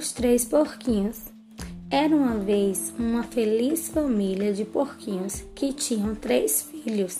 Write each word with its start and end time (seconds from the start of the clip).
Os 0.00 0.12
Três 0.12 0.46
Porquinhos 0.46 1.24
Era 1.90 2.16
uma 2.16 2.38
vez 2.38 2.90
uma 2.98 3.22
feliz 3.22 3.90
família 3.90 4.50
de 4.50 4.64
porquinhos 4.64 5.44
que 5.54 5.74
tinham 5.74 6.14
três 6.14 6.62
filhos. 6.62 7.18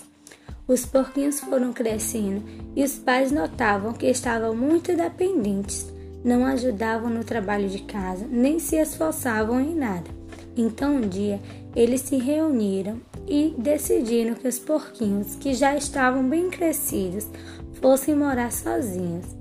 Os 0.67 0.87
porquinhos 0.87 1.41
foram 1.41 1.75
crescendo 1.75 2.43
e 2.75 2.83
os 2.83 2.95
pais 2.95 3.31
notavam 3.31 3.93
que 3.93 4.07
estavam 4.07 4.57
muito 4.57 4.97
dependentes, 4.97 5.93
não 6.25 6.47
ajudavam 6.47 7.11
no 7.11 7.23
trabalho 7.23 7.69
de 7.69 7.81
casa, 7.81 8.27
nem 8.27 8.59
se 8.59 8.77
esforçavam 8.77 9.61
em 9.61 9.75
nada. 9.75 10.11
Então 10.57 10.97
um 10.97 11.07
dia 11.07 11.39
eles 11.77 12.01
se 12.01 12.17
reuniram 12.17 12.99
e 13.29 13.55
decidiram 13.59 14.33
que 14.33 14.49
os 14.49 14.59
porquinhos, 14.59 15.35
que 15.35 15.53
já 15.53 15.77
estavam 15.77 16.27
bem 16.27 16.49
crescidos, 16.49 17.29
fossem 17.75 18.15
morar 18.17 18.51
sozinhos. 18.51 19.40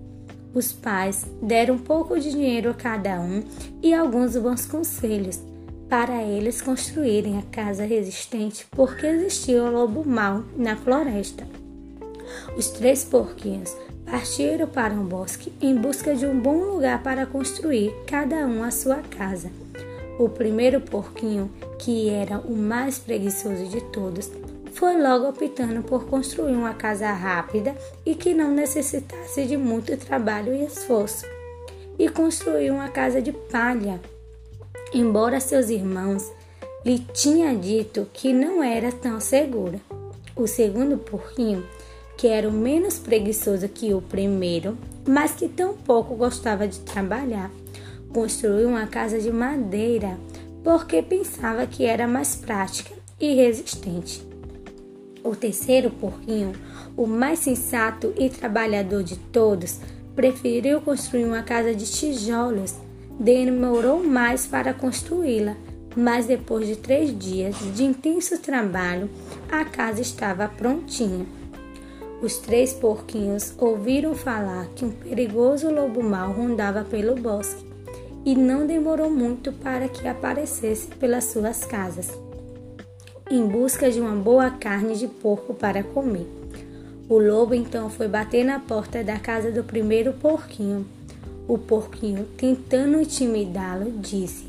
Os 0.53 0.71
pais 0.71 1.25
deram 1.41 1.77
pouco 1.77 2.19
de 2.19 2.31
dinheiro 2.31 2.71
a 2.71 2.73
cada 2.73 3.19
um 3.19 3.43
e 3.83 3.93
alguns 3.93 4.35
bons 4.35 4.65
conselhos 4.65 5.39
para 5.87 6.23
eles 6.23 6.61
construírem 6.61 7.37
a 7.37 7.41
casa 7.43 7.83
resistente, 7.83 8.65
porque 8.71 9.05
existia 9.05 9.63
o 9.63 9.71
lobo 9.71 10.07
mau 10.07 10.43
na 10.55 10.75
floresta. 10.75 11.47
Os 12.55 12.67
três 12.69 13.03
porquinhos 13.03 13.75
partiram 14.05 14.67
para 14.67 14.93
um 14.93 15.05
bosque 15.05 15.51
em 15.61 15.75
busca 15.75 16.15
de 16.15 16.25
um 16.25 16.39
bom 16.39 16.57
lugar 16.63 17.01
para 17.01 17.25
construir 17.25 17.91
cada 18.07 18.37
um 18.47 18.63
a 18.63 18.71
sua 18.71 18.97
casa. 18.97 19.51
O 20.19 20.27
primeiro 20.29 20.81
porquinho, 20.81 21.49
que 21.77 22.09
era 22.09 22.39
o 22.39 22.55
mais 22.55 22.99
preguiçoso 22.99 23.67
de 23.67 23.81
todos, 23.91 24.29
foi 24.73 25.01
logo 25.01 25.29
optando 25.29 25.83
por 25.83 26.05
construir 26.05 26.53
uma 26.53 26.73
casa 26.73 27.11
rápida 27.11 27.75
e 28.05 28.15
que 28.15 28.33
não 28.33 28.51
necessitasse 28.51 29.45
de 29.45 29.57
muito 29.57 29.95
trabalho 29.97 30.53
e 30.53 30.65
esforço, 30.65 31.25
e 31.97 32.09
construiu 32.09 32.73
uma 32.73 32.89
casa 32.89 33.21
de 33.21 33.31
palha. 33.31 33.99
Embora 34.93 35.39
seus 35.39 35.69
irmãos 35.69 36.31
lhe 36.85 36.99
tinham 36.99 37.59
dito 37.59 38.07
que 38.13 38.33
não 38.33 38.63
era 38.63 38.91
tão 38.91 39.19
segura. 39.19 39.79
O 40.35 40.47
segundo 40.47 40.97
porquinho, 40.97 41.65
que 42.17 42.27
era 42.27 42.47
o 42.47 42.51
menos 42.51 42.97
preguiçoso 42.97 43.67
que 43.67 43.93
o 43.93 44.01
primeiro, 44.01 44.77
mas 45.07 45.33
que 45.33 45.47
tão 45.47 45.73
pouco 45.73 46.15
gostava 46.15 46.67
de 46.67 46.79
trabalhar, 46.79 47.51
construiu 48.13 48.69
uma 48.69 48.87
casa 48.87 49.19
de 49.19 49.31
madeira 49.31 50.17
porque 50.63 51.01
pensava 51.01 51.65
que 51.65 51.85
era 51.85 52.07
mais 52.07 52.35
prática 52.35 52.93
e 53.19 53.35
resistente. 53.35 54.28
O 55.23 55.35
terceiro 55.35 55.89
porquinho, 55.89 56.53
o 56.95 57.05
mais 57.05 57.39
sensato 57.39 58.13
e 58.17 58.29
trabalhador 58.29 59.03
de 59.03 59.17
todos, 59.17 59.79
preferiu 60.15 60.79
construir 60.79 61.25
uma 61.25 61.43
casa 61.43 61.75
de 61.75 61.85
tijolos. 61.85 62.75
Demorou 63.19 64.01
mais 64.01 64.47
para 64.47 64.73
construí-la, 64.73 65.57
mas 65.95 66.25
depois 66.25 66.67
de 66.67 66.77
três 66.77 67.17
dias 67.17 67.55
de 67.75 67.83
intenso 67.83 68.37
trabalho, 68.39 69.09
a 69.51 69.65
casa 69.65 70.01
estava 70.01 70.47
prontinha. 70.47 71.25
Os 72.21 72.37
três 72.37 72.73
porquinhos 72.73 73.53
ouviram 73.57 74.15
falar 74.15 74.67
que 74.75 74.85
um 74.85 74.91
perigoso 74.91 75.69
lobo 75.69 76.01
mau 76.01 76.31
rondava 76.31 76.83
pelo 76.83 77.15
bosque 77.15 77.65
e 78.25 78.35
não 78.35 78.65
demorou 78.65 79.09
muito 79.09 79.51
para 79.51 79.89
que 79.89 80.07
aparecesse 80.07 80.87
pelas 80.87 81.25
suas 81.25 81.65
casas 81.65 82.09
em 83.29 83.45
busca 83.45 83.91
de 83.91 83.99
uma 83.99 84.15
boa 84.15 84.49
carne 84.49 84.95
de 84.95 85.07
porco 85.07 85.53
para 85.53 85.83
comer. 85.83 86.27
O 87.07 87.17
lobo 87.17 87.53
então 87.53 87.89
foi 87.89 88.07
bater 88.07 88.43
na 88.43 88.59
porta 88.59 89.03
da 89.03 89.19
casa 89.19 89.51
do 89.51 89.63
primeiro 89.63 90.13
porquinho. 90.13 90.85
O 91.47 91.57
porquinho, 91.57 92.27
tentando 92.37 93.01
intimidá-lo, 93.01 93.91
disse: 93.99 94.47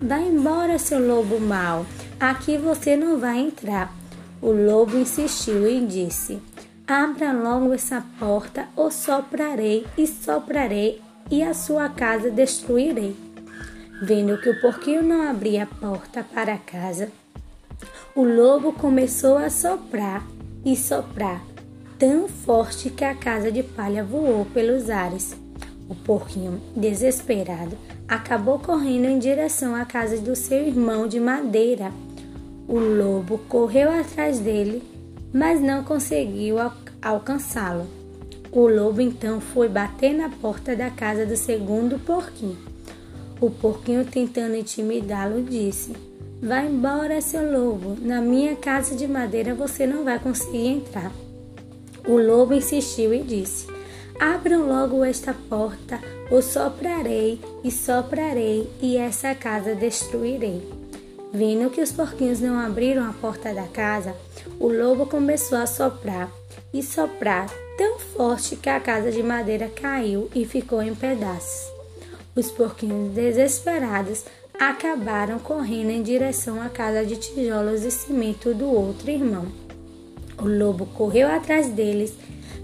Vá 0.00 0.18
embora, 0.18 0.78
seu 0.78 0.98
lobo 0.98 1.40
mau, 1.40 1.86
aqui 2.20 2.58
você 2.58 2.96
não 2.96 3.18
vai 3.18 3.38
entrar. 3.38 3.94
O 4.40 4.50
lobo 4.50 4.96
insistiu 4.96 5.68
e 5.68 5.86
disse: 5.86 6.38
Abra 6.86 7.32
logo 7.32 7.72
essa 7.72 8.04
porta, 8.18 8.66
ou 8.76 8.90
soprarei 8.90 9.86
e 9.96 10.06
soprarei, 10.06 11.00
e 11.30 11.42
a 11.42 11.54
sua 11.54 11.88
casa 11.88 12.30
destruirei. 12.30 13.16
Vendo 14.02 14.36
que 14.38 14.50
o 14.50 14.60
porquinho 14.60 15.02
não 15.02 15.30
abria 15.30 15.62
a 15.62 15.66
porta 15.66 16.24
para 16.24 16.54
a 16.54 16.58
casa, 16.58 17.10
o 18.14 18.24
lobo 18.24 18.74
começou 18.74 19.38
a 19.38 19.48
soprar 19.48 20.26
e 20.64 20.76
soprar, 20.76 21.42
tão 21.98 22.28
forte 22.28 22.90
que 22.90 23.04
a 23.04 23.14
casa 23.14 23.50
de 23.50 23.62
palha 23.62 24.04
voou 24.04 24.44
pelos 24.44 24.90
ares. 24.90 25.34
O 25.88 25.94
porquinho, 25.94 26.60
desesperado, 26.76 27.76
acabou 28.06 28.58
correndo 28.58 29.06
em 29.06 29.18
direção 29.18 29.74
à 29.74 29.86
casa 29.86 30.18
do 30.18 30.36
seu 30.36 30.66
irmão 30.66 31.06
de 31.06 31.18
madeira. 31.18 31.90
O 32.68 32.78
lobo 32.78 33.38
correu 33.48 33.90
atrás 33.90 34.38
dele, 34.38 34.82
mas 35.32 35.60
não 35.60 35.82
conseguiu 35.82 36.56
alcançá-lo. 37.00 37.86
O 38.52 38.68
lobo 38.68 39.00
então 39.00 39.40
foi 39.40 39.68
bater 39.68 40.12
na 40.12 40.28
porta 40.28 40.76
da 40.76 40.90
casa 40.90 41.24
do 41.24 41.36
segundo 41.36 41.98
porquinho. 41.98 42.58
O 43.40 43.50
porquinho, 43.50 44.04
tentando 44.04 44.54
intimidá-lo, 44.54 45.42
disse: 45.42 46.11
Vá 46.44 46.60
embora, 46.62 47.20
seu 47.20 47.52
lobo. 47.52 47.96
Na 48.00 48.20
minha 48.20 48.56
casa 48.56 48.96
de 48.96 49.06
madeira 49.06 49.54
você 49.54 49.86
não 49.86 50.02
vai 50.02 50.18
conseguir 50.18 50.66
entrar. 50.66 51.12
O 52.04 52.18
lobo 52.18 52.52
insistiu 52.52 53.14
e 53.14 53.22
disse: 53.22 53.68
Abram 54.18 54.66
logo 54.66 55.04
esta 55.04 55.32
porta, 55.32 56.00
ou 56.32 56.42
soprarei 56.42 57.40
e 57.62 57.70
soprarei, 57.70 58.68
e 58.80 58.96
essa 58.96 59.36
casa 59.36 59.76
destruirei. 59.76 60.68
Vendo 61.32 61.70
que 61.70 61.80
os 61.80 61.92
porquinhos 61.92 62.40
não 62.40 62.58
abriram 62.58 63.08
a 63.08 63.12
porta 63.12 63.54
da 63.54 63.68
casa, 63.68 64.16
o 64.58 64.66
lobo 64.66 65.06
começou 65.06 65.58
a 65.58 65.66
soprar 65.66 66.28
e 66.74 66.82
soprar 66.82 67.48
tão 67.78 68.00
forte 68.00 68.56
que 68.56 68.68
a 68.68 68.80
casa 68.80 69.12
de 69.12 69.22
madeira 69.22 69.68
caiu 69.68 70.28
e 70.34 70.44
ficou 70.44 70.82
em 70.82 70.92
pedaços. 70.92 71.70
Os 72.34 72.50
porquinhos, 72.50 73.12
desesperados, 73.12 74.24
acabaram 74.70 75.38
correndo 75.38 75.90
em 75.90 76.02
direção 76.02 76.60
à 76.60 76.68
casa 76.68 77.04
de 77.04 77.16
tijolos 77.16 77.84
e 77.84 77.90
cimento 77.90 78.54
do 78.54 78.66
outro 78.66 79.10
irmão. 79.10 79.46
O 80.38 80.46
lobo 80.46 80.86
correu 80.86 81.28
atrás 81.28 81.68
deles, 81.68 82.14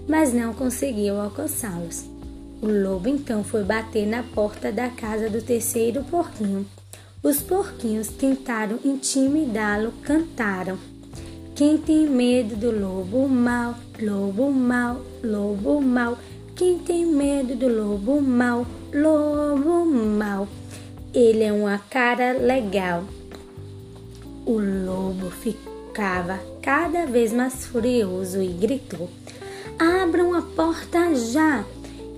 mas 0.07 0.33
não 0.33 0.53
conseguiu 0.53 1.19
alcançá-los. 1.19 2.05
O 2.61 2.67
lobo 2.67 3.07
então 3.07 3.43
foi 3.43 3.63
bater 3.63 4.05
na 4.05 4.23
porta 4.23 4.71
da 4.71 4.89
casa 4.89 5.29
do 5.29 5.41
terceiro 5.41 6.03
porquinho. 6.03 6.65
Os 7.21 7.41
porquinhos 7.41 8.07
tentaram 8.07 8.79
intimidá-lo, 8.83 9.93
cantaram: 10.03 10.77
Quem 11.55 11.77
tem 11.77 12.07
medo 12.07 12.55
do 12.55 12.71
lobo 12.71 13.27
mau, 13.27 13.75
lobo 14.01 14.51
mau, 14.51 15.01
lobo 15.23 15.81
mau. 15.81 16.17
Quem 16.55 16.79
tem 16.79 17.05
medo 17.05 17.55
do 17.55 17.67
lobo 17.67 18.21
mau, 18.21 18.65
lobo 18.93 19.85
mau. 19.85 20.47
Ele 21.13 21.43
é 21.43 21.51
uma 21.51 21.79
cara 21.79 22.33
legal. 22.33 23.03
O 24.45 24.59
lobo 24.59 25.31
ficava 25.31 26.39
cada 26.61 27.07
vez 27.07 27.33
mais 27.33 27.65
furioso 27.65 28.39
e 28.43 28.47
gritou: 28.49 29.09
Abram 29.79 30.35
a 30.35 30.43
porta 30.43 31.15
já! 31.15 31.65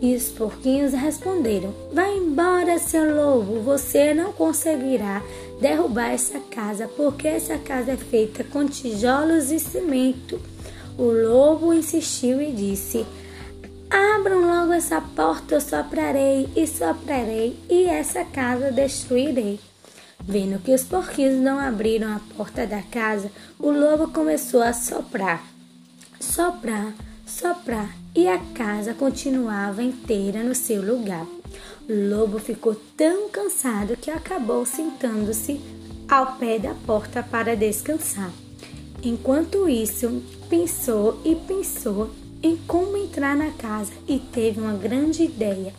E 0.01 0.13
os 0.13 0.29
porquinhos 0.31 0.91
responderam: 0.91 1.73
Vai 1.93 2.17
embora, 2.17 2.77
seu 2.79 3.15
lobo, 3.15 3.61
você 3.61 4.13
não 4.13 4.33
conseguirá 4.33 5.21
derrubar 5.61 6.11
essa 6.11 6.39
casa, 6.39 6.85
porque 6.97 7.29
essa 7.29 7.57
casa 7.57 7.91
é 7.91 7.97
feita 7.97 8.43
com 8.43 8.65
tijolos 8.65 9.51
e 9.51 9.59
cimento. 9.59 10.37
O 10.97 11.03
lobo 11.03 11.73
insistiu 11.73 12.41
e 12.41 12.51
disse: 12.51 13.05
Abram 13.91 14.39
logo 14.39 14.71
essa 14.71 15.01
porta, 15.01 15.55
eu 15.55 15.61
soprarei 15.61 16.47
e 16.55 16.65
soprarei, 16.65 17.59
e 17.69 17.83
essa 17.83 18.23
casa 18.23 18.71
destruirei. 18.71 19.59
Vendo 20.17 20.59
que 20.59 20.73
os 20.73 20.83
porquinhos 20.83 21.41
não 21.41 21.59
abriram 21.59 22.15
a 22.15 22.21
porta 22.37 22.65
da 22.65 22.81
casa, 22.81 23.29
o 23.59 23.69
lobo 23.69 24.07
começou 24.13 24.61
a 24.61 24.71
soprar, 24.71 25.43
soprar, 26.21 26.93
soprar, 27.25 27.93
e 28.15 28.29
a 28.29 28.39
casa 28.53 28.93
continuava 28.93 29.83
inteira 29.83 30.41
no 30.41 30.55
seu 30.55 30.81
lugar. 30.81 31.25
O 31.89 32.09
lobo 32.09 32.39
ficou 32.39 32.75
tão 32.95 33.27
cansado 33.27 33.97
que 33.97 34.09
acabou 34.09 34.65
sentando-se 34.65 35.59
ao 36.07 36.37
pé 36.37 36.59
da 36.59 36.73
porta 36.85 37.21
para 37.21 37.57
descansar. 37.57 38.31
Enquanto 39.03 39.67
isso, 39.67 40.23
pensou 40.49 41.19
e 41.25 41.35
pensou 41.35 42.09
em 42.43 42.57
como 42.67 42.97
entrar 42.97 43.35
na 43.35 43.51
casa 43.51 43.91
e 44.07 44.19
teve 44.19 44.59
uma 44.59 44.73
grande 44.73 45.23
ideia. 45.23 45.73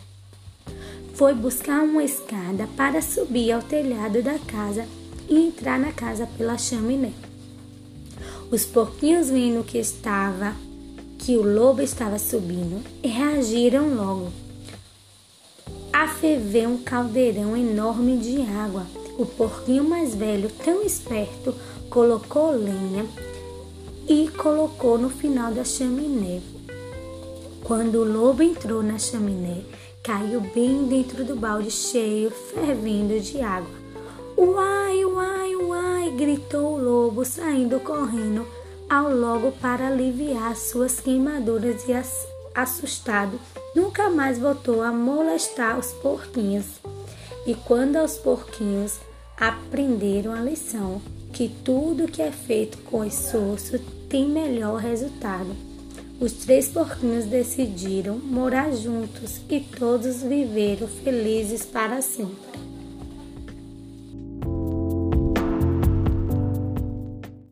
Foi 1.13 1.33
buscar 1.33 1.83
uma 1.83 2.03
escada 2.03 2.67
para 2.75 3.01
subir 3.01 3.51
ao 3.51 3.61
telhado 3.61 4.21
da 4.21 4.39
casa 4.39 4.87
e 5.29 5.35
entrar 5.35 5.79
na 5.79 5.91
casa 5.91 6.27
pela 6.37 6.57
chaminé. 6.57 7.11
Os 8.51 8.65
porquinhos 8.65 9.29
vendo 9.29 9.63
que 9.63 9.77
estava 9.77 10.55
que 11.17 11.37
o 11.37 11.41
lobo 11.41 11.81
estava 11.81 12.19
subindo, 12.19 12.83
reagiram 13.01 13.95
logo. 13.95 14.31
a 15.93 16.07
ferver 16.07 16.67
um 16.67 16.77
caldeirão 16.79 17.55
enorme 17.55 18.17
de 18.17 18.41
água. 18.41 18.85
O 19.17 19.25
porquinho 19.25 19.83
mais 19.83 20.15
velho, 20.15 20.49
tão 20.65 20.81
esperto, 20.81 21.55
colocou 21.89 22.51
lenha 22.51 23.05
colocou 24.43 24.97
no 24.97 25.09
final 25.09 25.53
da 25.53 25.63
chaminé. 25.63 26.41
Quando 27.63 27.99
o 27.99 28.03
lobo 28.03 28.43
entrou 28.43 28.83
na 28.83 28.99
chaminé, 28.99 29.63
caiu 30.03 30.41
bem 30.41 30.83
dentro 30.83 31.23
do 31.23 31.33
balde 31.33 31.71
cheio, 31.71 32.29
fervendo 32.29 33.17
de 33.21 33.39
água. 33.39 33.71
Uai, 34.37 35.05
uai, 35.05 35.55
uai! 35.55 36.11
gritou 36.17 36.73
o 36.73 36.77
lobo, 36.77 37.23
saindo 37.23 37.79
correndo 37.79 38.45
ao 38.89 39.15
logo 39.15 39.53
para 39.53 39.87
aliviar 39.87 40.57
suas 40.57 40.99
queimaduras 40.99 41.87
e 41.87 41.93
assustado, 42.53 43.39
nunca 43.73 44.09
mais 44.09 44.37
voltou 44.37 44.81
a 44.83 44.91
molestar 44.91 45.79
os 45.79 45.93
porquinhos. 45.93 46.65
E 47.47 47.55
quando 47.55 47.97
os 47.97 48.17
porquinhos 48.17 48.99
aprenderam 49.37 50.33
a 50.33 50.41
lição 50.41 51.01
que 51.31 51.47
tudo 51.63 52.11
que 52.11 52.21
é 52.21 52.31
feito 52.31 52.77
com 52.79 53.05
esforço 53.05 53.79
tem 54.13 54.29
melhor 54.29 54.79
resultado, 54.79 55.55
os 56.21 56.33
três 56.33 56.67
porquinhos 56.67 57.25
decidiram 57.25 58.15
morar 58.19 58.71
juntos 58.71 59.41
e 59.49 59.59
todos 59.59 60.21
viveram 60.21 60.87
felizes 60.87 61.65
para 61.65 61.99
sempre. 61.99 62.62